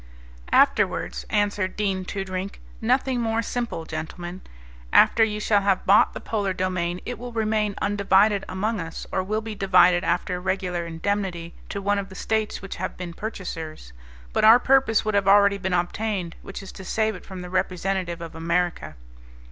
[0.51, 4.41] "Afterwards," answered Dean Toodrink, "nothing more simple, gentlemen.
[4.91, 9.21] After you shall have bought the polar domain it will remain undivided among us or
[9.21, 13.13] will be divided after a regular indemnity to one of the States which have been
[13.13, 13.93] purchasers.
[14.33, 17.51] But our purpose would have already been obtained, which is to save it from the
[17.51, 18.95] representative of America."